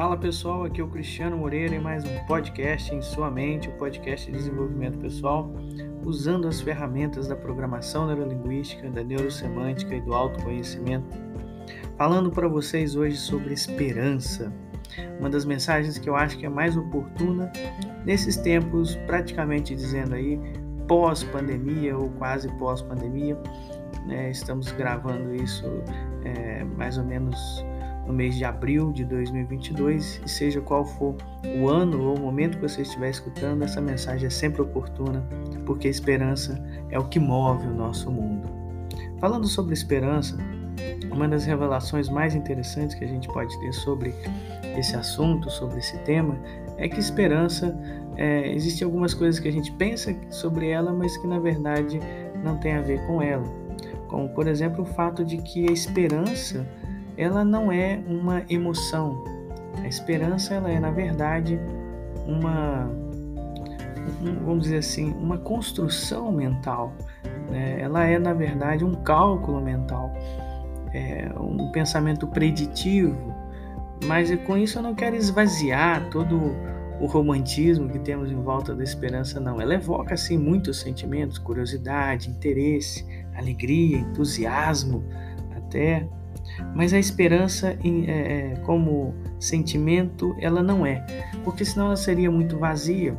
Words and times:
Fala 0.00 0.16
pessoal, 0.16 0.64
aqui 0.64 0.80
é 0.80 0.84
o 0.84 0.88
Cristiano 0.88 1.36
Moreira 1.36 1.74
em 1.74 1.78
mais 1.78 2.04
um 2.04 2.24
podcast 2.24 2.94
em 2.94 3.02
sua 3.02 3.30
mente, 3.30 3.68
o 3.68 3.72
um 3.72 3.76
podcast 3.76 4.24
de 4.24 4.32
desenvolvimento 4.34 4.96
pessoal, 4.96 5.52
usando 6.02 6.48
as 6.48 6.58
ferramentas 6.58 7.28
da 7.28 7.36
programação 7.36 8.06
neurolinguística, 8.06 8.88
da 8.88 9.04
neurosemântica 9.04 9.94
e 9.94 10.00
do 10.00 10.14
autoconhecimento. 10.14 11.06
Falando 11.98 12.30
para 12.30 12.48
vocês 12.48 12.96
hoje 12.96 13.18
sobre 13.18 13.52
esperança, 13.52 14.50
uma 15.18 15.28
das 15.28 15.44
mensagens 15.44 15.98
que 15.98 16.08
eu 16.08 16.16
acho 16.16 16.38
que 16.38 16.46
é 16.46 16.48
mais 16.48 16.78
oportuna 16.78 17.52
nesses 18.06 18.38
tempos, 18.38 18.96
praticamente 19.06 19.76
dizendo 19.76 20.14
aí 20.14 20.40
pós-pandemia 20.88 21.94
ou 21.94 22.08
quase 22.12 22.48
pós-pandemia. 22.52 23.36
Né? 24.06 24.30
Estamos 24.30 24.72
gravando 24.72 25.34
isso 25.34 25.66
é, 26.24 26.64
mais 26.64 26.96
ou 26.96 27.04
menos 27.04 27.36
no 28.10 28.16
mês 28.16 28.34
de 28.34 28.44
abril 28.44 28.92
de 28.92 29.04
2022 29.04 30.20
e 30.26 30.28
seja 30.28 30.60
qual 30.60 30.84
for 30.84 31.14
o 31.56 31.68
ano 31.68 32.02
ou 32.02 32.18
o 32.18 32.20
momento 32.20 32.56
que 32.56 32.68
você 32.68 32.82
estiver 32.82 33.08
escutando, 33.08 33.62
essa 33.62 33.80
mensagem 33.80 34.26
é 34.26 34.30
sempre 34.30 34.60
oportuna, 34.60 35.24
porque 35.64 35.86
a 35.86 35.90
esperança 35.90 36.60
é 36.90 36.98
o 36.98 37.04
que 37.04 37.20
move 37.20 37.68
o 37.68 37.72
nosso 37.72 38.10
mundo. 38.10 38.48
Falando 39.20 39.46
sobre 39.46 39.74
esperança, 39.74 40.36
uma 41.12 41.28
das 41.28 41.44
revelações 41.44 42.08
mais 42.08 42.34
interessantes 42.34 42.96
que 42.96 43.04
a 43.04 43.08
gente 43.08 43.28
pode 43.28 43.58
ter 43.60 43.72
sobre 43.72 44.12
esse 44.76 44.96
assunto, 44.96 45.48
sobre 45.48 45.78
esse 45.78 45.96
tema, 45.98 46.36
é 46.78 46.88
que 46.88 46.98
esperança, 46.98 47.78
é, 48.16 48.52
existem 48.52 48.84
algumas 48.84 49.14
coisas 49.14 49.38
que 49.38 49.46
a 49.46 49.52
gente 49.52 49.70
pensa 49.72 50.16
sobre 50.30 50.68
ela, 50.68 50.92
mas 50.92 51.16
que 51.16 51.28
na 51.28 51.38
verdade 51.38 52.00
não 52.42 52.56
tem 52.56 52.72
a 52.72 52.80
ver 52.80 53.06
com 53.06 53.22
ela. 53.22 53.46
Como, 54.08 54.28
por 54.30 54.48
exemplo, 54.48 54.82
o 54.82 54.86
fato 54.86 55.24
de 55.24 55.36
que 55.36 55.68
a 55.68 55.72
esperança 55.72 56.66
ela 57.16 57.44
não 57.44 57.70
é 57.70 58.00
uma 58.06 58.42
emoção. 58.48 59.22
A 59.82 59.86
esperança 59.86 60.54
ela 60.54 60.70
é 60.70 60.78
na 60.78 60.90
verdade 60.90 61.58
uma 62.26 62.88
vamos 64.42 64.64
dizer 64.64 64.78
assim, 64.78 65.12
uma 65.12 65.38
construção 65.38 66.32
mental. 66.32 66.92
Né? 67.50 67.80
Ela 67.80 68.04
é 68.04 68.18
na 68.18 68.32
verdade 68.32 68.84
um 68.84 68.94
cálculo 68.94 69.60
mental, 69.60 70.12
é 70.92 71.30
um 71.38 71.70
pensamento 71.70 72.26
preditivo. 72.26 73.34
Mas 74.06 74.34
com 74.46 74.56
isso 74.56 74.78
eu 74.78 74.82
não 74.82 74.94
quero 74.94 75.14
esvaziar 75.16 76.08
todo 76.10 76.54
o 77.00 77.06
romantismo 77.06 77.88
que 77.88 77.98
temos 77.98 78.30
em 78.30 78.42
volta 78.42 78.74
da 78.74 78.82
esperança, 78.82 79.40
não. 79.40 79.60
Ela 79.60 79.74
evoca 79.74 80.14
assim 80.14 80.38
muitos 80.38 80.80
sentimentos, 80.80 81.38
curiosidade, 81.38 82.28
interesse, 82.28 83.06
alegria, 83.34 83.98
entusiasmo, 83.98 85.04
até 85.56 86.06
mas 86.74 86.92
a 86.92 86.98
esperança, 86.98 87.76
é, 87.82 88.10
é, 88.10 88.56
como 88.64 89.14
sentimento, 89.38 90.34
ela 90.40 90.62
não 90.62 90.84
é, 90.84 91.04
porque 91.44 91.64
senão 91.64 91.86
ela 91.86 91.96
seria 91.96 92.30
muito 92.30 92.58
vazia. 92.58 93.16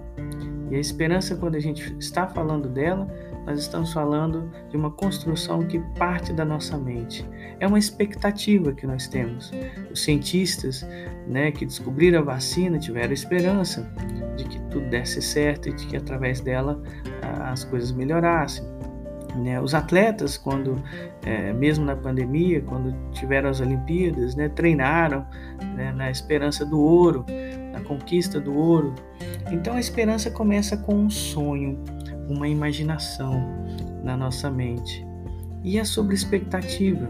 E 0.69 0.75
a 0.75 0.79
esperança, 0.79 1.35
quando 1.35 1.55
a 1.55 1.59
gente 1.59 1.93
está 1.99 2.27
falando 2.27 2.69
dela, 2.69 3.05
nós 3.45 3.59
estamos 3.59 3.91
falando 3.91 4.49
de 4.69 4.77
uma 4.77 4.91
construção 4.91 5.63
que 5.63 5.79
parte 5.97 6.31
da 6.31 6.45
nossa 6.45 6.77
mente. 6.77 7.27
É 7.59 7.67
uma 7.67 7.79
expectativa 7.79 8.71
que 8.71 8.87
nós 8.87 9.07
temos. 9.07 9.51
Os 9.91 10.01
cientistas 10.01 10.87
né, 11.27 11.51
que 11.51 11.65
descobriram 11.65 12.19
a 12.19 12.23
vacina 12.23 12.79
tiveram 12.79 13.11
esperança 13.11 13.91
de 14.37 14.45
que 14.45 14.59
tudo 14.69 14.87
desse 14.89 15.21
certo 15.21 15.69
e 15.69 15.73
de 15.73 15.87
que 15.87 15.97
através 15.97 16.39
dela 16.39 16.81
as 17.21 17.63
coisas 17.63 17.91
melhorassem. 17.91 18.63
Né? 19.35 19.59
Os 19.61 19.73
atletas, 19.73 20.37
quando 20.37 20.81
é, 21.25 21.53
mesmo 21.53 21.85
na 21.85 21.95
pandemia, 21.95 22.61
quando 22.61 22.93
tiveram 23.11 23.49
as 23.49 23.59
Olimpíadas, 23.59 24.35
né, 24.35 24.49
treinaram 24.49 25.25
né, 25.75 25.91
na 25.93 26.11
esperança 26.11 26.65
do 26.65 26.79
ouro, 26.79 27.25
na 27.71 27.81
conquista 27.81 28.39
do 28.39 28.53
ouro. 28.53 28.93
Então 29.51 29.75
a 29.75 29.79
esperança 29.79 30.29
começa 30.29 30.75
com 30.77 30.95
um 30.95 31.09
sonho, 31.09 31.83
uma 32.27 32.47
imaginação 32.47 33.41
na 34.03 34.17
nossa 34.17 34.49
mente. 34.49 35.05
E 35.63 35.77
é 35.77 35.83
sobre 35.83 36.15
expectativa, 36.15 37.07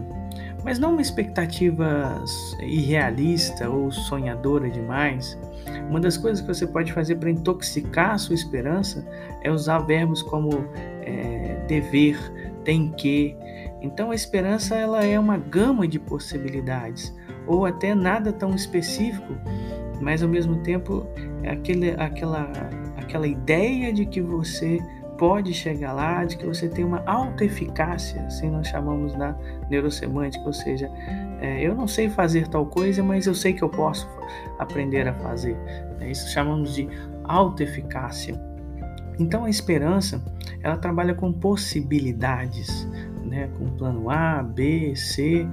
mas 0.64 0.78
não 0.78 0.92
uma 0.92 1.02
expectativa 1.02 2.22
irrealista 2.60 3.68
ou 3.68 3.90
sonhadora 3.90 4.70
demais. 4.70 5.38
Uma 5.88 6.00
das 6.00 6.16
coisas 6.16 6.40
que 6.40 6.46
você 6.46 6.66
pode 6.66 6.92
fazer 6.92 7.16
para 7.16 7.30
intoxicar 7.30 8.12
a 8.12 8.18
sua 8.18 8.34
esperança 8.34 9.06
é 9.42 9.50
usar 9.50 9.80
verbos 9.80 10.22
como 10.22 10.66
é, 11.02 11.64
dever, 11.66 12.16
tem 12.64 12.90
que. 12.92 13.36
Então 13.80 14.10
a 14.10 14.14
esperança 14.14 14.76
ela 14.76 15.04
é 15.04 15.18
uma 15.18 15.36
gama 15.36 15.86
de 15.88 15.98
possibilidades, 15.98 17.14
ou 17.46 17.66
até 17.66 17.94
nada 17.94 18.32
tão 18.32 18.54
específico, 18.54 19.34
mas 20.00 20.22
ao 20.22 20.28
mesmo 20.28 20.56
tempo 20.58 21.06
é 21.42 21.50
aquele, 21.50 21.90
aquela, 21.90 22.50
aquela 22.96 23.26
ideia 23.26 23.92
de 23.92 24.06
que 24.06 24.20
você 24.20 24.78
pode 25.18 25.52
chegar 25.54 25.92
lá, 25.92 26.24
de 26.24 26.36
que 26.36 26.46
você 26.46 26.68
tem 26.68 26.84
uma 26.84 27.02
autoeficácia, 27.06 28.20
assim 28.26 28.50
nós 28.50 28.66
chamamos 28.66 29.14
na 29.14 29.36
neurosemântica, 29.70 30.44
ou 30.44 30.52
seja, 30.52 30.90
é, 31.40 31.60
eu 31.60 31.74
não 31.74 31.86
sei 31.86 32.08
fazer 32.08 32.48
tal 32.48 32.66
coisa, 32.66 33.02
mas 33.02 33.26
eu 33.26 33.34
sei 33.34 33.52
que 33.52 33.62
eu 33.62 33.68
posso 33.68 34.08
aprender 34.58 35.06
a 35.08 35.14
fazer. 35.14 35.56
É, 36.00 36.10
isso 36.10 36.28
chamamos 36.30 36.74
de 36.74 36.88
autoeficácia. 37.24 38.40
Então 39.18 39.44
a 39.44 39.50
esperança, 39.50 40.22
ela 40.62 40.76
trabalha 40.76 41.14
com 41.14 41.32
possibilidades, 41.32 42.88
né, 43.24 43.48
com 43.58 43.68
plano 43.76 44.10
A, 44.10 44.42
B, 44.42 44.94
C, 44.96 45.46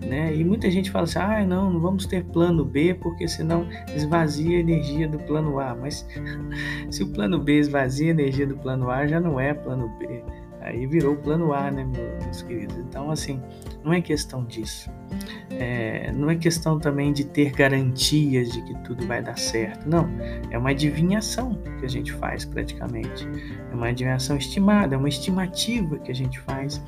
né? 0.00 0.34
E 0.34 0.44
muita 0.44 0.70
gente 0.70 0.90
fala 0.90 1.04
assim: 1.04 1.18
"Ah, 1.18 1.44
não, 1.44 1.72
não 1.72 1.80
vamos 1.80 2.06
ter 2.06 2.24
plano 2.24 2.64
B, 2.64 2.94
porque 2.94 3.26
senão 3.28 3.66
esvazia 3.94 4.56
a 4.56 4.60
energia 4.60 5.08
do 5.08 5.18
plano 5.18 5.58
A". 5.58 5.74
Mas 5.74 6.06
se 6.90 7.02
o 7.02 7.12
plano 7.12 7.38
B 7.38 7.58
esvazia 7.58 8.08
a 8.08 8.10
energia 8.10 8.46
do 8.46 8.56
plano 8.56 8.90
A, 8.90 9.06
já 9.06 9.20
não 9.20 9.38
é 9.40 9.54
plano 9.54 9.88
B. 9.98 10.22
Aí 10.66 10.84
virou 10.84 11.14
o 11.14 11.16
plano 11.16 11.52
A, 11.52 11.70
né, 11.70 11.86
meus 12.24 12.42
queridos? 12.42 12.76
Então, 12.78 13.08
assim, 13.08 13.40
não 13.84 13.92
é 13.92 14.00
questão 14.00 14.44
disso. 14.44 14.90
É, 15.48 16.10
não 16.12 16.28
é 16.28 16.34
questão 16.34 16.76
também 16.78 17.12
de 17.12 17.24
ter 17.24 17.52
garantias 17.52 18.50
de 18.50 18.60
que 18.62 18.74
tudo 18.80 19.06
vai 19.06 19.22
dar 19.22 19.38
certo. 19.38 19.88
Não. 19.88 20.08
É 20.50 20.58
uma 20.58 20.70
adivinhação 20.70 21.56
que 21.78 21.86
a 21.86 21.88
gente 21.88 22.12
faz 22.12 22.44
praticamente. 22.44 23.28
É 23.70 23.74
uma 23.74 23.88
adivinhação 23.88 24.36
estimada, 24.36 24.96
é 24.96 24.98
uma 24.98 25.08
estimativa 25.08 25.98
que 25.98 26.10
a 26.10 26.14
gente 26.14 26.40
faz 26.40 26.82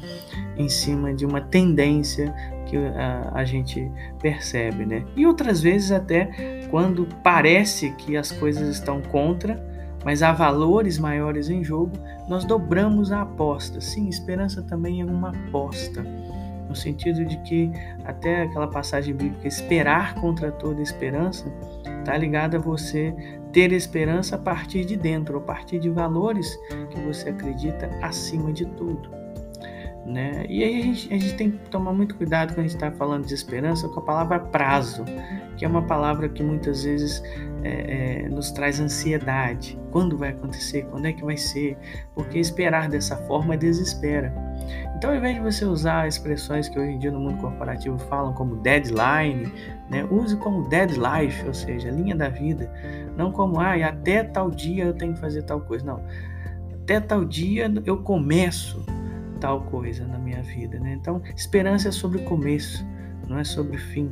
em 0.57 0.69
cima 0.69 1.15
de 1.15 1.25
uma 1.25 1.41
tendência 1.41 2.35
que 2.67 2.77
a, 2.77 3.31
a 3.33 3.45
gente 3.45 3.89
percebe, 4.21 4.85
né? 4.85 5.05
E 5.17 5.25
outras 5.25 5.63
vezes 5.63 5.93
até 5.93 6.67
quando 6.69 7.07
parece 7.23 7.93
que 7.93 8.17
as 8.17 8.33
coisas 8.33 8.69
estão 8.69 9.01
contra, 9.01 9.68
mas 10.05 10.23
há 10.23 10.33
valores 10.33 10.99
maiores 10.99 11.49
em 11.49 11.63
jogo, 11.63 11.93
nós 12.29 12.45
dobramos 12.45 13.13
a 13.13 13.23
aposta. 13.23 13.81
Sim, 13.81 14.09
esperança 14.09 14.63
também 14.63 15.01
é 15.01 15.05
uma 15.05 15.31
aposta, 15.31 16.03
no 16.69 16.75
sentido 16.75 17.25
de 17.25 17.37
que 17.39 17.71
até 18.05 18.43
aquela 18.43 18.69
passagem 18.69 19.15
bíblica, 19.15 19.49
esperar 19.49 20.15
contra 20.17 20.53
toda 20.53 20.81
esperança, 20.81 21.51
está 21.99 22.17
ligada 22.17 22.59
a 22.59 22.61
você 22.61 23.15
ter 23.53 23.73
esperança 23.73 24.37
a 24.37 24.39
partir 24.39 24.85
de 24.85 24.97
dentro, 24.97 25.39
a 25.39 25.41
partir 25.41 25.79
de 25.79 25.89
valores 25.89 26.55
que 26.91 27.01
você 27.01 27.31
acredita 27.31 27.89
acima 28.03 28.53
de 28.53 28.67
tudo. 28.67 29.18
Né? 30.07 30.47
E 30.49 30.65
aí 30.65 30.81
a 30.81 30.83
gente, 30.83 31.13
a 31.15 31.19
gente, 31.19 31.35
tem 31.35 31.51
que 31.51 31.59
tomar 31.71 31.93
muito 31.93 32.15
cuidado 32.15 32.55
quando 32.55 32.61
a 32.61 32.63
gente 32.63 32.77
está 32.77 32.91
falando 32.91 33.27
de 33.27 33.35
esperança 33.35 33.87
com 33.89 34.01
a 34.01 34.03
palavra 34.03 34.41
prazo, 34.41 35.05
que 35.57 35.67
é 35.67 35.69
uma 35.69 35.83
palavra 35.83 36.31
que 36.31 36.43
muitas 36.43 36.83
vezes 36.85 37.23
é, 37.63 38.23
é, 38.25 38.29
nos 38.29 38.51
traz 38.51 38.81
ansiedade. 38.81 39.79
Quando 39.91 40.17
vai 40.17 40.31
acontecer? 40.31 40.87
Quando 40.91 41.07
é 41.07 41.13
que 41.13 41.23
vai 41.23 41.37
ser? 41.37 41.77
Porque 42.15 42.39
esperar 42.39 42.89
dessa 42.89 43.17
forma 43.17 43.57
desespera. 43.57 44.33
Então, 44.97 45.11
ao 45.11 45.17
invés 45.17 45.37
de 45.37 45.43
você 45.43 45.65
usar 45.65 46.09
expressões 46.09 46.69
que 46.69 46.79
hoje 46.79 46.93
em 46.93 46.99
dia 46.99 47.11
no 47.11 47.21
mundo 47.21 47.39
corporativo 47.39 47.99
falam 47.99 48.33
como 48.33 48.57
deadline, 48.57 49.53
né, 49.91 50.05
use 50.11 50.37
como 50.37 50.69
dead 50.69 50.93
life, 50.93 51.47
ou 51.47 51.55
seja, 51.55 51.91
linha 51.91 52.17
da 52.17 52.29
vida, 52.29 52.71
não 53.17 53.31
como 53.31 53.61
ah, 53.61 53.75
até 53.75 54.25
tal 54.25 54.51
dia 54.51 54.85
eu 54.85 54.95
tenho 54.95 55.15
que 55.15 55.21
fazer 55.21 55.43
tal 55.43 55.61
coisa. 55.61 55.85
Não, 55.85 56.03
até 56.83 56.99
tal 56.99 57.25
dia 57.25 57.73
eu 57.85 57.99
começo 57.99 58.85
tal 59.39 59.63
coisa 59.63 60.07
na 60.07 60.19
minha 60.19 60.43
vida. 60.43 60.79
Né? 60.79 60.93
Então, 60.93 61.23
esperança 61.37 61.89
é 61.89 61.93
sobre 61.93 62.23
começo, 62.23 62.87
não 63.27 63.39
é 63.39 63.45
sobre 63.45 63.79
fim. 63.79 64.11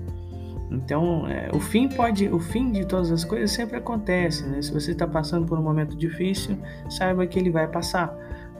Então, 0.70 1.26
é, 1.28 1.48
o 1.54 1.60
fim 1.60 1.88
pode, 1.88 2.28
o 2.28 2.38
fim 2.38 2.72
de 2.72 2.84
todas 2.84 3.12
as 3.12 3.24
coisas 3.24 3.52
sempre 3.52 3.76
acontece, 3.76 4.44
né? 4.46 4.60
Se 4.60 4.72
você 4.72 4.92
está 4.92 5.06
passando 5.06 5.46
por 5.46 5.58
um 5.58 5.62
momento 5.62 5.96
difícil, 5.96 6.58
saiba 6.90 7.26
que 7.26 7.38
ele 7.38 7.50
vai 7.50 7.68
passar, 7.68 8.12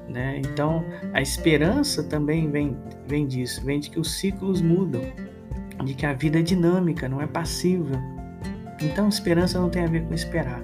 né? 0.09 0.39
Então, 0.39 0.85
a 1.13 1.21
esperança 1.21 2.05
também 2.05 2.49
vem, 2.49 2.77
vem 3.09 3.27
disso, 3.27 3.65
vem 3.65 3.81
de 3.81 3.91
que 3.91 3.99
os 3.99 4.15
ciclos 4.15 4.63
mudam, 4.63 5.03
de 5.85 5.95
que 5.95 6.07
a 6.07 6.13
vida 6.13 6.39
é 6.39 6.43
dinâmica, 6.43 7.09
não 7.09 7.21
é 7.21 7.27
passiva. 7.27 8.01
Então, 8.81 9.09
esperança 9.09 9.59
não 9.59 9.69
tem 9.69 9.83
a 9.83 9.89
ver 9.89 10.05
com 10.05 10.15
esperar. 10.15 10.63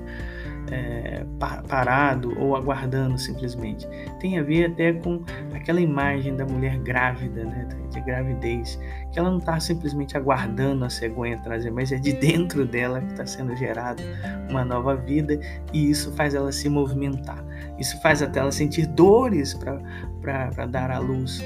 É, 0.73 1.27
parado 1.69 2.33
ou 2.41 2.57
aguardando 2.57 3.19
simplesmente. 3.19 3.87
Tem 4.19 4.39
a 4.39 4.43
ver 4.43 4.71
até 4.71 4.93
com 4.95 5.23
aquela 5.55 5.81
imagem 5.81 6.35
da 6.35 6.47
mulher 6.47 6.79
grávida, 6.79 7.45
né, 7.45 7.69
de 7.91 8.01
gravidez, 8.01 8.81
que 9.13 9.19
ela 9.19 9.31
não 9.31 9.39
está 9.39 9.61
simplesmente 9.61 10.17
aguardando 10.17 10.85
a 10.85 10.91
cegonha 10.91 11.39
trazer, 11.39 11.71
mas 11.71 11.93
é 11.93 11.97
de 11.97 12.13
dentro 12.17 12.65
dela 12.65 13.01
que 13.03 13.13
está 13.13 13.27
sendo 13.27 13.55
gerada 13.55 14.03
uma 14.49 14.65
nova 14.65 14.97
vida 14.97 15.39
e 15.73 15.91
isso 15.91 16.11
faz 16.13 16.35
ela 16.35 16.51
se 16.51 16.69
movimentar. 16.69 17.45
Isso 17.79 18.01
faz 18.01 18.23
até 18.23 18.41
ela 18.41 18.53
sentir 18.53 18.87
dores 18.87 19.55
para 19.55 20.67
dar 20.67 20.91
à 20.91 20.99
luz 20.99 21.43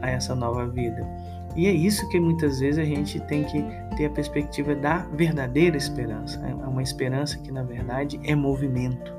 a 0.00 0.08
essa 0.08 0.34
nova 0.34 0.66
vida. 0.66 1.06
E 1.56 1.66
é 1.66 1.72
isso 1.72 2.08
que 2.08 2.20
muitas 2.20 2.60
vezes 2.60 2.78
a 2.78 2.84
gente 2.84 3.18
tem 3.20 3.44
que 3.44 3.62
ter 3.96 4.06
a 4.06 4.10
perspectiva 4.10 4.74
da 4.74 4.98
verdadeira 5.12 5.76
esperança. 5.76 6.40
É 6.46 6.54
uma 6.54 6.82
esperança 6.82 7.38
que, 7.38 7.50
na 7.50 7.62
verdade, 7.62 8.20
é 8.24 8.34
movimento 8.34 9.12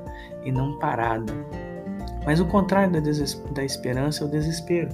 e 0.44 0.50
não 0.50 0.78
parada. 0.78 1.32
Mas 2.24 2.40
o 2.40 2.46
contrário 2.46 2.92
da, 2.92 3.00
da 3.52 3.64
esperança 3.64 4.24
é 4.24 4.26
o 4.26 4.30
desespero. 4.30 4.90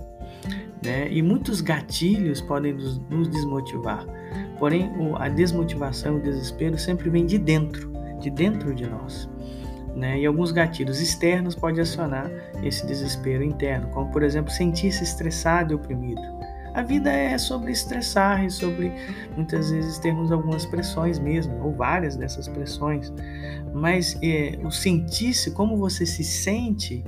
Né? 0.84 1.10
E 1.10 1.22
muitos 1.22 1.60
gatilhos 1.60 2.40
podem 2.40 2.72
nos, 2.72 2.98
nos 3.08 3.28
desmotivar. 3.28 4.04
Porém, 4.58 4.90
a 5.16 5.28
desmotivação 5.28 6.16
e 6.16 6.18
o 6.18 6.22
desespero 6.22 6.78
sempre 6.78 7.08
vem 7.10 7.24
de 7.24 7.38
dentro, 7.38 7.92
de 8.20 8.30
dentro 8.30 8.74
de 8.74 8.86
nós. 8.86 9.28
Né? 9.94 10.20
E 10.20 10.26
alguns 10.26 10.52
gatilhos 10.52 11.00
externos 11.00 11.54
podem 11.54 11.80
acionar 11.80 12.30
esse 12.62 12.86
desespero 12.86 13.42
interno, 13.42 13.88
como 13.88 14.10
por 14.10 14.22
exemplo 14.22 14.50
sentir-se 14.50 15.02
estressado 15.02 15.72
e 15.72 15.76
oprimido, 15.76 16.22
a 16.78 16.82
vida 16.82 17.10
é 17.10 17.36
sobre 17.36 17.72
estressar 17.72 18.44
e 18.44 18.50
sobre 18.50 18.92
muitas 19.34 19.70
vezes 19.70 19.98
termos 19.98 20.30
algumas 20.30 20.64
pressões 20.64 21.18
mesmo, 21.18 21.60
ou 21.60 21.72
várias 21.72 22.16
dessas 22.16 22.46
pressões. 22.46 23.12
Mas 23.74 24.16
é, 24.22 24.58
o 24.62 24.70
sentir-se, 24.70 25.50
como 25.50 25.76
você 25.76 26.06
se 26.06 26.22
sente, 26.22 27.04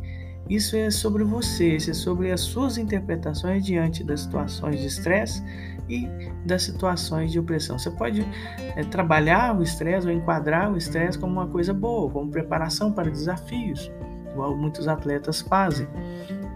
isso 0.48 0.74
é 0.74 0.90
sobre 0.90 1.22
você, 1.22 1.76
isso 1.76 1.92
é 1.92 1.94
sobre 1.94 2.32
as 2.32 2.40
suas 2.40 2.78
interpretações 2.78 3.64
diante 3.64 4.02
das 4.02 4.22
situações 4.22 4.80
de 4.80 4.86
estresse 4.86 5.40
e 5.88 6.08
das 6.44 6.64
situações 6.64 7.30
de 7.30 7.38
opressão. 7.38 7.78
Você 7.78 7.92
pode 7.92 8.26
é, 8.74 8.82
trabalhar 8.82 9.56
o 9.56 9.62
estresse 9.62 10.04
ou 10.08 10.12
enquadrar 10.12 10.72
o 10.72 10.76
estresse 10.76 11.16
como 11.16 11.32
uma 11.32 11.46
coisa 11.46 11.72
boa, 11.72 12.10
como 12.10 12.28
preparação 12.28 12.90
para 12.92 13.08
desafios, 13.08 13.88
igual 14.32 14.56
muitos 14.56 14.88
atletas 14.88 15.40
fazem 15.40 15.86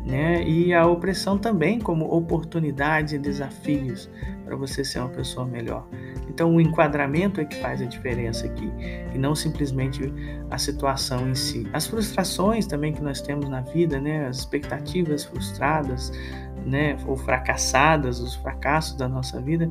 né? 0.04 0.42
E 0.46 0.74
a 0.74 0.86
opressão 0.86 1.38
também 1.38 1.80
como 1.80 2.04
oportunidade 2.04 3.16
e 3.16 3.18
desafios 3.18 4.10
para 4.44 4.54
você 4.54 4.84
ser 4.84 4.98
uma 4.98 5.08
pessoa 5.08 5.46
melhor. 5.46 5.88
Então 6.28 6.54
o 6.54 6.60
enquadramento 6.60 7.40
é 7.40 7.44
que 7.44 7.56
faz 7.56 7.80
a 7.80 7.86
diferença 7.86 8.46
aqui 8.46 8.70
e 9.14 9.18
não 9.18 9.34
simplesmente 9.34 10.12
a 10.50 10.58
situação 10.58 11.28
em 11.28 11.34
si. 11.34 11.66
As 11.72 11.86
frustrações 11.86 12.66
também 12.66 12.92
que 12.92 13.02
nós 13.02 13.22
temos 13.22 13.48
na 13.48 13.62
vida, 13.62 13.98
né? 13.98 14.26
As 14.26 14.38
expectativas 14.38 15.24
frustradas, 15.24 16.12
né? 16.66 16.96
Ou 17.06 17.16
fracassadas, 17.16 18.20
os 18.20 18.34
fracassos 18.34 18.96
da 18.96 19.08
nossa 19.08 19.40
vida 19.40 19.70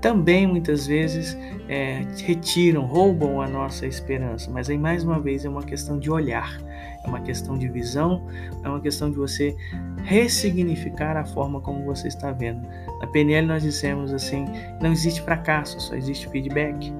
também 0.00 0.46
muitas 0.46 0.86
vezes 0.86 1.36
é, 1.68 2.06
retiram, 2.24 2.84
roubam 2.84 3.40
a 3.40 3.48
nossa 3.48 3.86
esperança. 3.86 4.48
Mas 4.50 4.70
aí 4.70 4.78
mais 4.78 5.02
uma 5.02 5.18
vez 5.18 5.44
é 5.44 5.48
uma 5.48 5.62
questão 5.62 5.98
de 5.98 6.10
olhar 6.10 6.60
é 7.06 7.08
uma 7.08 7.20
questão 7.20 7.56
de 7.56 7.68
visão, 7.68 8.26
é 8.62 8.68
uma 8.68 8.80
questão 8.80 9.10
de 9.10 9.16
você 9.16 9.56
ressignificar 10.02 11.16
a 11.16 11.24
forma 11.24 11.60
como 11.60 11.84
você 11.84 12.08
está 12.08 12.32
vendo. 12.32 12.66
Na 13.00 13.06
PNL 13.06 13.46
nós 13.46 13.62
dissemos 13.62 14.12
assim, 14.12 14.46
não 14.80 14.92
existe 14.92 15.22
fracasso, 15.22 15.80
só 15.80 15.94
existe 15.94 16.28
feedback, 16.28 16.92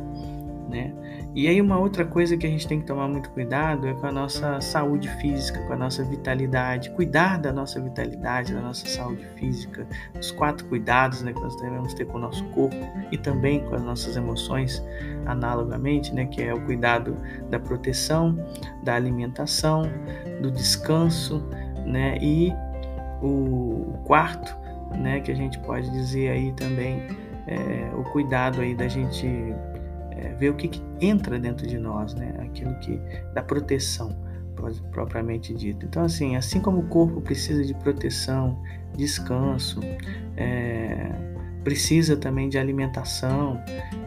né? 0.68 0.92
E 1.34 1.46
aí 1.48 1.60
uma 1.60 1.78
outra 1.78 2.04
coisa 2.04 2.36
que 2.36 2.46
a 2.46 2.50
gente 2.50 2.66
tem 2.66 2.80
que 2.80 2.86
tomar 2.86 3.08
muito 3.08 3.30
cuidado 3.30 3.86
é 3.86 3.94
com 3.94 4.06
a 4.06 4.12
nossa 4.12 4.60
saúde 4.60 5.08
física, 5.20 5.60
com 5.66 5.72
a 5.72 5.76
nossa 5.76 6.02
vitalidade, 6.02 6.90
cuidar 6.90 7.38
da 7.38 7.52
nossa 7.52 7.80
vitalidade, 7.80 8.54
da 8.54 8.60
nossa 8.60 8.86
saúde 8.88 9.26
física, 9.36 9.86
os 10.18 10.30
quatro 10.30 10.66
cuidados 10.66 11.22
né, 11.22 11.32
que 11.32 11.40
nós 11.40 11.56
devemos 11.56 11.94
ter 11.94 12.06
com 12.06 12.18
o 12.18 12.20
nosso 12.20 12.44
corpo 12.46 12.76
e 13.12 13.18
também 13.18 13.64
com 13.64 13.74
as 13.74 13.82
nossas 13.82 14.16
emoções, 14.16 14.82
analogamente, 15.26 16.14
né, 16.14 16.26
que 16.26 16.42
é 16.42 16.52
o 16.52 16.60
cuidado 16.64 17.16
da 17.50 17.58
proteção, 17.58 18.36
da 18.82 18.94
alimentação, 18.94 19.82
do 20.40 20.50
descanso, 20.50 21.46
né, 21.84 22.18
e 22.20 22.52
o 23.22 23.94
quarto, 24.04 24.56
né, 24.96 25.20
que 25.20 25.30
a 25.30 25.34
gente 25.34 25.58
pode 25.60 25.90
dizer 25.90 26.30
aí 26.30 26.52
também 26.52 27.06
é, 27.46 27.90
o 27.94 28.02
cuidado 28.04 28.60
aí 28.60 28.74
da 28.74 28.88
gente 28.88 29.54
é, 30.16 30.34
ver 30.34 30.50
o 30.50 30.54
que, 30.54 30.68
que, 30.68 30.82
entra 31.00 31.38
dentro 31.38 31.66
de 31.66 31.78
nós, 31.78 32.14
né? 32.14 32.34
Aquilo 32.38 32.74
que 32.80 33.00
da 33.34 33.42
proteção 33.42 34.24
propriamente 34.90 35.54
dito. 35.54 35.84
Então, 35.84 36.02
assim, 36.02 36.34
assim 36.34 36.60
como 36.60 36.80
o 36.80 36.86
corpo 36.88 37.20
precisa 37.20 37.62
de 37.62 37.74
proteção, 37.74 38.60
descanso, 38.96 39.80
é, 40.36 41.12
precisa 41.62 42.16
também 42.16 42.48
de 42.48 42.58
alimentação 42.58 43.60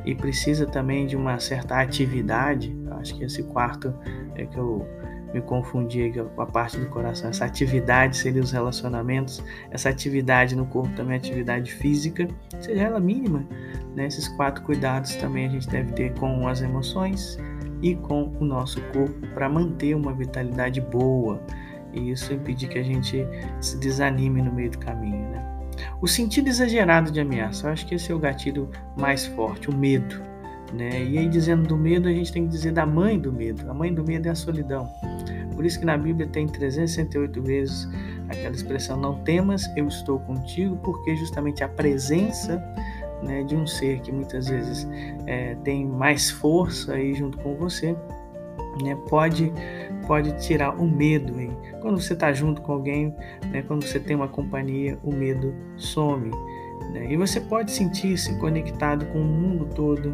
e 0.06 0.16
precisa 0.16 0.66
também 0.66 1.06
de 1.06 1.16
uma 1.16 1.40
certa 1.40 1.80
atividade. 1.80 2.76
Acho 3.00 3.16
que 3.16 3.24
esse 3.24 3.44
quarto 3.44 3.94
é 4.36 4.46
que 4.46 4.58
eu 4.58 4.88
me 5.34 5.42
confundi 5.42 6.12
com 6.36 6.42
a 6.42 6.46
parte 6.46 6.78
do 6.78 6.88
coração. 6.88 7.30
Essa 7.30 7.46
atividade 7.46 8.18
seria 8.18 8.42
os 8.42 8.52
relacionamentos, 8.52 9.44
essa 9.72 9.90
atividade 9.90 10.56
no 10.56 10.66
corpo 10.66 10.94
também 10.96 11.16
é 11.16 11.18
atividade 11.18 11.72
física, 11.72 12.28
seja 12.60 12.84
ela 12.84 13.00
mínima. 13.00 13.46
Né? 13.96 14.08
Esses 14.08 14.28
quatro 14.30 14.64
cuidados 14.64 15.16
também 15.16 15.48
a 15.48 15.50
gente 15.50 15.68
deve 15.68 15.94
ter 15.94 16.14
com 16.16 16.48
as 16.48 16.62
emoções 16.62 17.38
e 17.82 17.96
com 17.96 18.34
o 18.40 18.46
nosso 18.46 18.82
corpo 18.94 19.28
para 19.34 19.48
manter 19.48 19.96
uma 19.96 20.14
vitalidade 20.14 20.82
boa 20.82 21.42
e 21.94 22.12
isso 22.12 22.34
impedir 22.34 22.68
que 22.68 22.78
a 22.78 22.84
gente 22.84 23.26
se 23.60 23.78
desanime 23.78 24.42
no 24.42 24.52
meio 24.52 24.72
do 24.72 24.78
caminho. 24.78 25.30
Né? 25.30 25.60
O 26.02 26.08
sentido 26.08 26.48
exagerado 26.48 27.12
de 27.12 27.20
ameaça, 27.20 27.68
eu 27.68 27.74
acho 27.74 27.86
que 27.86 27.96
esse 27.96 28.12
é 28.12 28.16
o 28.16 28.20
gatilho 28.20 28.70
mais 28.98 29.26
forte, 29.28 29.70
o 29.70 29.76
medo. 29.76 30.29
Né? 30.74 31.04
E 31.04 31.18
aí, 31.18 31.28
dizendo 31.28 31.68
do 31.68 31.78
medo, 31.78 32.08
a 32.08 32.12
gente 32.12 32.32
tem 32.32 32.44
que 32.44 32.50
dizer 32.50 32.72
da 32.72 32.86
mãe 32.86 33.20
do 33.20 33.32
medo. 33.32 33.70
A 33.70 33.74
mãe 33.74 33.94
do 33.94 34.04
medo 34.04 34.28
é 34.28 34.32
a 34.32 34.36
solidão. 34.36 34.88
Por 35.56 35.66
isso 35.66 35.80
que 35.80 35.86
na 35.86 35.98
Bíblia 35.98 36.28
tem 36.28 36.48
368 36.48 37.42
vezes 37.42 37.90
aquela 38.30 38.56
expressão: 38.56 38.98
Não 38.98 39.16
temas, 39.24 39.66
eu 39.76 39.88
estou 39.88 40.20
contigo, 40.20 40.78
porque 40.78 41.16
justamente 41.16 41.64
a 41.64 41.68
presença 41.68 42.64
né, 43.24 43.44
de 43.44 43.56
um 43.56 43.68
ser 43.68 44.00
que 44.00 44.12
muitas 44.12 44.48
vezes 44.48 44.88
é, 45.26 45.56
tem 45.64 45.86
mais 45.86 46.30
força 46.30 46.94
aí 46.94 47.14
junto 47.14 47.38
com 47.40 47.56
você 47.56 47.96
né, 48.82 48.96
pode 49.10 49.52
pode 50.08 50.32
tirar 50.40 50.80
o 50.80 50.88
medo 50.88 51.40
hein? 51.40 51.52
quando 51.82 52.00
você 52.00 52.14
está 52.14 52.32
junto 52.32 52.62
com 52.62 52.72
alguém 52.72 53.14
né, 53.52 53.62
quando 53.68 53.86
você 53.86 54.00
tem 54.00 54.16
uma 54.16 54.28
companhia 54.28 54.98
o 55.04 55.12
medo 55.12 55.54
some 55.76 56.32
né? 56.94 57.12
e 57.12 57.18
você 57.18 57.42
pode 57.42 57.72
sentir-se 57.72 58.38
conectado 58.40 59.06
com 59.08 59.20
o 59.20 59.26
mundo 59.26 59.66
todo 59.76 60.14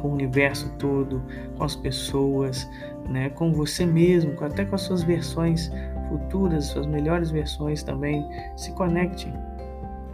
com 0.00 0.08
o 0.08 0.12
universo 0.12 0.70
todo, 0.78 1.22
com 1.56 1.64
as 1.64 1.76
pessoas, 1.76 2.68
né, 3.08 3.30
com 3.30 3.52
você 3.52 3.84
mesmo, 3.84 4.32
até 4.44 4.64
com 4.64 4.74
as 4.74 4.82
suas 4.82 5.02
versões 5.02 5.70
futuras, 6.08 6.66
suas 6.66 6.86
melhores 6.86 7.30
versões 7.30 7.82
também. 7.82 8.26
Se 8.56 8.72
conecte 8.72 9.32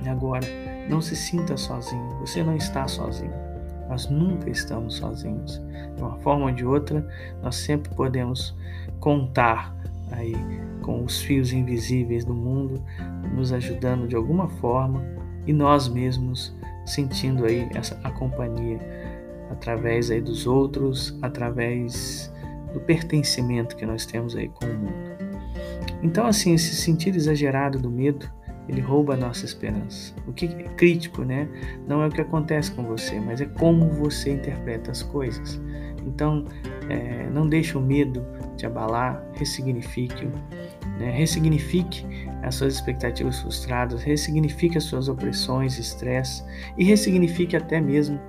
agora. 0.08 0.46
Não 0.88 1.00
se 1.00 1.16
sinta 1.16 1.56
sozinho. 1.56 2.08
Você 2.20 2.42
não 2.42 2.56
está 2.56 2.86
sozinho. 2.86 3.32
Nós 3.88 4.08
nunca 4.08 4.50
estamos 4.50 4.96
sozinhos. 4.96 5.62
De 5.96 6.02
uma 6.02 6.16
forma 6.18 6.46
ou 6.46 6.52
de 6.52 6.64
outra, 6.64 7.06
nós 7.42 7.56
sempre 7.56 7.94
podemos 7.94 8.56
contar 9.00 9.74
aí 10.12 10.34
com 10.82 11.02
os 11.04 11.22
fios 11.22 11.52
invisíveis 11.52 12.24
do 12.24 12.34
mundo 12.34 12.82
nos 13.34 13.52
ajudando 13.52 14.06
de 14.06 14.14
alguma 14.14 14.48
forma 14.48 15.02
e 15.46 15.52
nós 15.52 15.88
mesmos 15.88 16.54
sentindo 16.84 17.44
aí 17.46 17.68
essa 17.74 17.98
a 18.04 18.10
companhia 18.10 18.78
através 19.50 20.10
aí 20.10 20.20
dos 20.20 20.46
outros, 20.46 21.16
através 21.22 22.32
do 22.72 22.80
pertencimento 22.80 23.76
que 23.76 23.86
nós 23.86 24.04
temos 24.04 24.36
aí 24.36 24.48
com 24.48 24.66
o 24.66 24.74
mundo. 24.74 25.14
Então, 26.02 26.26
assim, 26.26 26.54
esse 26.54 26.74
sentido 26.74 27.16
exagerado 27.16 27.78
do 27.78 27.90
medo, 27.90 28.28
ele 28.68 28.80
rouba 28.80 29.14
a 29.14 29.16
nossa 29.16 29.44
esperança. 29.44 30.14
O 30.26 30.32
que 30.32 30.46
é 30.46 30.68
crítico, 30.76 31.22
né? 31.22 31.48
Não 31.86 32.02
é 32.02 32.06
o 32.06 32.10
que 32.10 32.20
acontece 32.20 32.72
com 32.72 32.82
você, 32.84 33.20
mas 33.20 33.40
é 33.40 33.46
como 33.46 33.90
você 33.90 34.32
interpreta 34.32 34.90
as 34.90 35.02
coisas. 35.02 35.60
Então, 36.06 36.44
é, 36.88 37.28
não 37.30 37.48
deixe 37.48 37.76
o 37.76 37.80
medo 37.80 38.24
te 38.56 38.66
abalar, 38.66 39.24
ressignifique-o, 39.34 40.30
né? 40.98 41.10
ressignifique 41.10 42.06
as 42.42 42.56
suas 42.56 42.74
expectativas 42.74 43.40
frustradas, 43.40 44.02
ressignifique 44.02 44.76
as 44.76 44.84
suas 44.84 45.08
opressões, 45.08 45.78
estresse 45.78 46.44
e 46.76 46.84
ressignifique 46.84 47.56
até 47.56 47.80
mesmo 47.80 48.20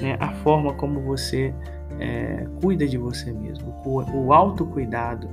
né, 0.00 0.16
a 0.20 0.32
forma 0.36 0.72
como 0.74 1.00
você 1.00 1.54
é, 1.98 2.46
cuida 2.60 2.86
de 2.86 2.98
você 2.98 3.32
mesmo. 3.32 3.74
O, 3.84 4.26
o 4.26 4.32
autocuidado 4.32 5.28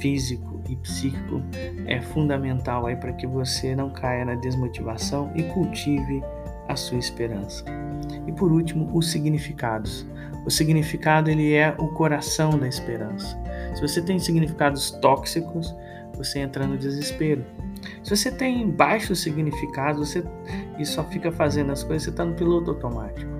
físico 0.00 0.60
e 0.68 0.76
psíquico 0.76 1.42
é 1.86 2.00
fundamental 2.00 2.86
aí 2.86 2.96
para 2.96 3.12
que 3.12 3.26
você 3.26 3.74
não 3.74 3.90
caia 3.90 4.24
na 4.24 4.34
desmotivação 4.34 5.32
e 5.34 5.42
cultive 5.44 6.22
a 6.68 6.76
sua 6.76 6.98
esperança. 6.98 7.64
E 8.26 8.32
por 8.32 8.52
último, 8.52 8.90
os 8.92 9.10
significados. 9.10 10.06
O 10.44 10.50
significado 10.50 11.30
ele 11.30 11.54
é 11.54 11.74
o 11.78 11.88
coração 11.88 12.50
da 12.50 12.68
esperança. 12.68 13.36
Se 13.74 13.80
você 13.80 14.00
tem 14.00 14.18
significados 14.18 14.90
tóxicos, 14.90 15.74
você 16.16 16.40
entra 16.40 16.66
no 16.66 16.76
desespero. 16.76 17.44
Se 18.02 18.16
você 18.16 18.30
tem 18.30 18.68
baixos 18.70 19.20
significados 19.20 20.08
você, 20.08 20.24
e 20.78 20.86
só 20.86 21.04
fica 21.04 21.30
fazendo 21.30 21.72
as 21.72 21.82
coisas, 21.82 22.04
você 22.04 22.10
está 22.10 22.24
no 22.24 22.34
piloto 22.34 22.70
automático. 22.70 23.30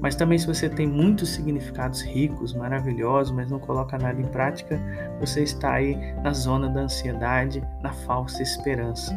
Mas 0.00 0.14
também 0.14 0.38
se 0.38 0.46
você 0.46 0.68
tem 0.68 0.86
muitos 0.86 1.30
significados 1.30 2.02
ricos, 2.02 2.54
maravilhosos, 2.54 3.34
mas 3.34 3.50
não 3.50 3.58
coloca 3.58 3.98
nada 3.98 4.20
em 4.20 4.26
prática, 4.26 4.80
você 5.20 5.42
está 5.42 5.74
aí 5.74 5.96
na 6.22 6.32
zona 6.32 6.68
da 6.68 6.80
ansiedade, 6.80 7.62
na 7.82 7.92
falsa 7.92 8.42
esperança. 8.42 9.14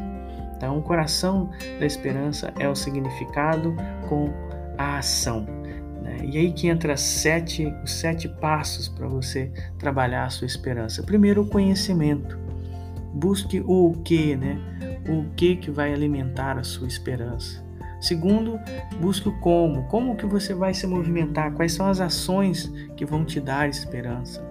Então, 0.55 0.77
o 0.77 0.81
coração 0.81 1.49
da 1.79 1.85
esperança 1.85 2.53
é 2.59 2.67
o 2.67 2.75
significado 2.75 3.73
com 4.09 4.29
a 4.77 4.97
ação. 4.97 5.45
Né? 6.01 6.17
E 6.23 6.37
aí 6.37 6.51
que 6.51 6.67
entra 6.67 6.97
sete, 6.97 7.65
os 7.83 7.91
sete 7.93 8.27
passos 8.27 8.89
para 8.89 9.07
você 9.07 9.51
trabalhar 9.77 10.25
a 10.25 10.29
sua 10.29 10.45
esperança. 10.45 11.01
Primeiro, 11.03 11.43
o 11.43 11.47
conhecimento. 11.47 12.37
Busque 13.13 13.63
o 13.65 13.93
que, 14.03 14.35
né? 14.35 14.59
O 15.07 15.33
que 15.35 15.55
que 15.55 15.71
vai 15.71 15.93
alimentar 15.93 16.57
a 16.57 16.63
sua 16.63 16.87
esperança. 16.87 17.63
Segundo, 17.99 18.59
busque 18.99 19.27
o 19.27 19.39
como. 19.39 19.83
Como 19.83 20.15
que 20.15 20.25
você 20.25 20.53
vai 20.53 20.73
se 20.73 20.87
movimentar? 20.87 21.53
Quais 21.53 21.73
são 21.73 21.87
as 21.87 21.99
ações 21.99 22.71
que 22.95 23.05
vão 23.05 23.25
te 23.25 23.39
dar 23.39 23.67
esperança? 23.67 24.47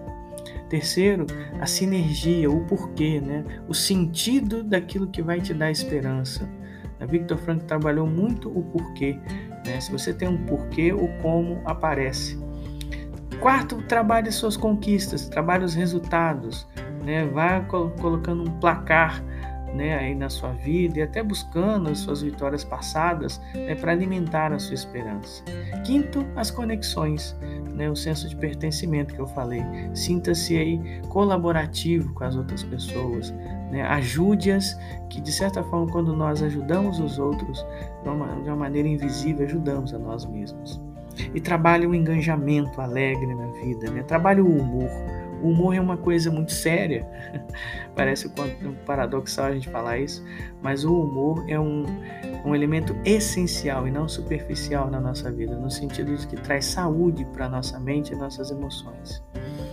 Terceiro, 0.69 1.27
a 1.61 1.67
sinergia, 1.67 2.51
o 2.51 2.67
porquê, 2.67 3.21
né? 3.21 3.43
o 3.67 3.75
sentido 3.75 4.63
daquilo 4.63 5.07
que 5.07 5.23
vai 5.23 5.41
te 5.41 5.55
dar 5.55 5.71
esperança. 5.71 6.49
A 7.01 7.07
Victor 7.07 7.39
Frank 7.39 7.65
trabalhou 7.65 8.07
muito 8.07 8.51
o 8.51 8.63
porquê. 8.65 9.19
Né? 9.65 9.81
Se 9.81 9.91
você 9.91 10.13
tem 10.13 10.29
um 10.29 10.45
porquê, 10.45 10.93
o 10.93 11.09
como 11.23 11.63
aparece. 11.65 12.39
Quarto, 13.41 13.81
trabalhe 13.83 14.31
suas 14.31 14.57
conquistas, 14.57 15.29
trabalhe 15.29 15.65
os 15.65 15.75
resultados. 15.75 16.69
Né? 17.03 17.25
Vá 17.27 17.61
colocando 17.61 18.43
um 18.43 18.59
placar 18.59 19.23
né, 19.75 19.97
aí 19.99 20.15
na 20.15 20.29
sua 20.29 20.53
vida 20.53 20.99
e 20.99 21.03
até 21.03 21.23
buscando 21.23 21.91
as 21.91 21.99
suas 21.99 22.23
vitórias 22.23 22.65
passadas 22.65 23.41
né, 23.55 23.75
para 23.75 23.93
alimentar 23.93 24.53
a 24.53 24.59
sua 24.59 24.75
esperança. 24.75 25.43
Quinto, 25.85 26.27
as 26.37 26.51
conexões, 26.51 27.37
né, 27.75 27.91
o 27.91 27.97
senso 27.97 28.29
de 28.29 28.37
pertencimento 28.37 29.15
que 29.15 29.21
eu 29.21 29.27
falei. 29.27 29.63
Sinta-se 29.95 30.57
aí 30.57 31.01
colaborativo 31.09 32.13
com 32.15 32.25
as 32.25 32.37
outras 32.37 32.63
pessoas. 32.63 33.31
Né, 33.71 33.83
Ajude-as, 33.83 34.79
que 35.11 35.21
de 35.21 35.33
certa 35.33 35.63
forma, 35.63 35.91
quando 35.91 36.15
nós 36.15 36.43
ajudamos 36.43 36.99
os 37.01 37.19
outros 37.19 37.65
de 38.03 38.09
uma, 38.09 38.43
de 38.43 38.49
uma 38.49 38.57
maneira 38.57 38.89
invisível, 38.89 39.47
ajudamos 39.47 39.93
a 39.93 39.99
nós 39.99 40.25
mesmos. 40.25 40.81
E 41.35 41.41
trabalhe 41.41 41.87
o 41.87 41.95
engajamento 41.95 42.81
alegre 42.81 43.35
na 43.35 43.47
vida, 43.49 43.91
né? 43.91 44.03
trabalhe 44.03 44.41
o 44.41 44.47
humor 44.47 44.89
o 45.43 45.49
humor 45.49 45.75
é 45.75 45.81
uma 45.81 45.97
coisa 45.97 46.31
muito 46.31 46.53
séria, 46.53 47.07
parece 47.95 48.27
um 48.27 48.75
paradoxal 48.87 49.47
a 49.47 49.53
gente 49.53 49.69
falar 49.69 49.99
isso, 49.99 50.25
mas 50.63 50.85
o 50.85 51.03
humor 51.03 51.45
é 51.49 51.59
um, 51.59 51.85
um 52.45 52.55
elemento 52.55 52.97
essencial 53.05 53.87
e 53.87 53.91
não 53.91 54.09
superficial 54.09 54.91
na 54.91 55.01
nossa 55.01 55.31
vida, 55.31 55.57
no 55.57 55.71
sentido 55.71 56.17
de 56.17 56.27
que 56.27 56.37
traz 56.37 56.65
saúde 56.65 57.25
para 57.27 57.49
nossa 57.49 57.79
mente 57.79 58.13
e 58.13 58.17
nossas 58.17 58.51
emoções. 58.51 59.23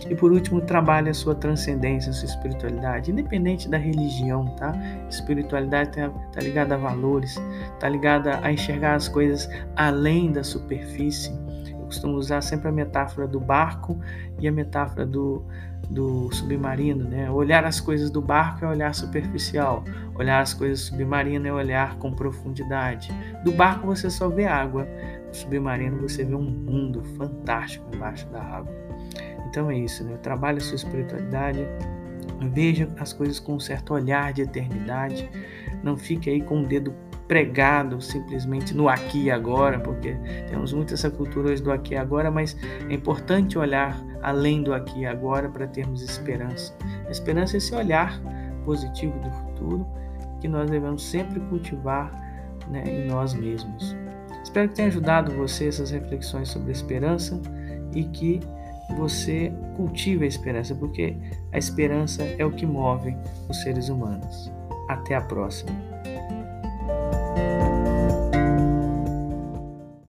E 0.08 0.14
por 0.14 0.32
último, 0.32 0.60
trabalhe 0.60 1.10
a 1.10 1.14
sua 1.14 1.34
transcendência, 1.34 2.10
a 2.10 2.12
sua 2.12 2.26
espiritualidade, 2.26 3.10
independente 3.10 3.68
da 3.68 3.76
religião, 3.76 4.46
tá? 4.56 4.72
Espiritualidade 5.10 5.90
está 5.90 6.08
tá 6.08 6.40
ligada 6.40 6.74
a 6.74 6.78
valores, 6.78 7.36
está 7.74 7.88
ligada 7.88 8.38
a 8.42 8.52
enxergar 8.52 8.94
as 8.94 9.08
coisas 9.08 9.48
além 9.74 10.30
da 10.30 10.44
superfície 10.44 11.45
costumo 11.86 12.16
usar 12.16 12.40
sempre 12.42 12.68
a 12.68 12.72
metáfora 12.72 13.26
do 13.26 13.40
barco 13.40 13.98
e 14.38 14.46
a 14.46 14.52
metáfora 14.52 15.06
do, 15.06 15.44
do 15.88 16.32
submarino, 16.34 17.04
né? 17.04 17.30
Olhar 17.30 17.64
as 17.64 17.80
coisas 17.80 18.10
do 18.10 18.20
barco 18.20 18.64
é 18.64 18.68
olhar 18.68 18.94
superficial, 18.94 19.84
olhar 20.14 20.40
as 20.40 20.52
coisas 20.52 20.80
submarinas 20.80 21.46
é 21.48 21.52
olhar 21.52 21.96
com 21.98 22.12
profundidade. 22.12 23.12
Do 23.44 23.52
barco 23.52 23.86
você 23.86 24.10
só 24.10 24.28
vê 24.28 24.44
água, 24.44 24.86
do 25.30 25.36
submarino 25.36 26.02
você 26.02 26.24
vê 26.24 26.34
um 26.34 26.42
mundo 26.42 27.02
fantástico 27.16 27.86
embaixo 27.94 28.28
da 28.28 28.42
água. 28.42 28.74
Então 29.48 29.70
é 29.70 29.78
isso, 29.78 30.04
né? 30.04 30.16
Trabalhe 30.22 30.58
a 30.58 30.60
sua 30.60 30.76
espiritualidade, 30.76 31.66
veja 32.52 32.88
as 32.98 33.12
coisas 33.12 33.38
com 33.38 33.54
um 33.54 33.60
certo 33.60 33.94
olhar 33.94 34.32
de 34.32 34.42
eternidade, 34.42 35.30
não 35.82 35.96
fique 35.96 36.28
aí 36.28 36.42
com 36.42 36.62
o 36.62 36.66
dedo 36.66 36.92
pregado 37.26 38.00
simplesmente 38.00 38.74
no 38.74 38.88
aqui 38.88 39.24
e 39.24 39.30
agora, 39.30 39.78
porque 39.80 40.16
temos 40.48 40.72
muito 40.72 40.94
essa 40.94 41.10
cultura 41.10 41.50
hoje 41.50 41.62
do 41.62 41.72
aqui 41.72 41.94
e 41.94 41.96
agora, 41.96 42.30
mas 42.30 42.56
é 42.88 42.94
importante 42.94 43.58
olhar 43.58 44.00
além 44.22 44.62
do 44.62 44.72
aqui 44.72 45.00
e 45.00 45.06
agora 45.06 45.48
para 45.48 45.66
termos 45.66 46.02
esperança. 46.02 46.76
A 47.06 47.10
esperança 47.10 47.56
é 47.56 47.58
esse 47.58 47.74
olhar 47.74 48.20
positivo 48.64 49.18
do 49.20 49.30
futuro 49.30 49.86
que 50.40 50.48
nós 50.48 50.70
devemos 50.70 51.02
sempre 51.02 51.40
cultivar 51.40 52.10
né, 52.68 52.84
em 52.86 53.06
nós 53.06 53.34
mesmos. 53.34 53.96
Espero 54.42 54.68
que 54.68 54.76
tenha 54.76 54.88
ajudado 54.88 55.32
você 55.32 55.68
essas 55.68 55.90
reflexões 55.90 56.48
sobre 56.48 56.68
a 56.68 56.72
esperança 56.72 57.40
e 57.94 58.04
que 58.04 58.40
você 58.96 59.52
cultive 59.76 60.24
a 60.24 60.28
esperança, 60.28 60.74
porque 60.74 61.16
a 61.52 61.58
esperança 61.58 62.22
é 62.38 62.44
o 62.44 62.52
que 62.52 62.64
move 62.64 63.16
os 63.48 63.60
seres 63.62 63.88
humanos. 63.88 64.52
Até 64.88 65.16
a 65.16 65.20
próxima. 65.20 65.85